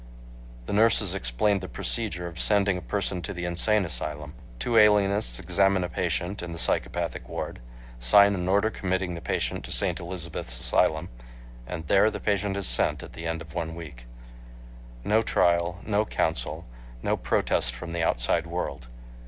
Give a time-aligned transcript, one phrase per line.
[0.65, 4.33] The nurses explained the procedure of sending a person to the insane asylum.
[4.57, 7.59] Two alienists examine a patient in the psychopathic ward,
[7.99, 9.99] sign an order committing the patient to St.
[9.99, 11.09] Elizabeth's Asylum,
[11.67, 12.09] and there.
[12.09, 14.07] the patient is sent at the end of one week.
[15.03, 16.65] No trial, no counsel,
[17.03, 18.87] no protest from the outside world!